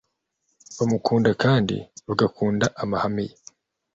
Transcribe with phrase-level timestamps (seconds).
[0.77, 1.75] bamukunda kandi
[2.07, 3.35] bagakunda amahame ye